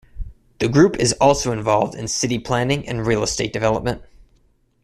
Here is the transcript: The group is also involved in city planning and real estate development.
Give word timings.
The 0.57 0.67
group 0.67 0.95
is 0.95 1.13
also 1.21 1.51
involved 1.51 1.93
in 1.93 2.07
city 2.07 2.39
planning 2.39 2.89
and 2.89 3.05
real 3.05 3.21
estate 3.21 3.53
development. 3.53 4.01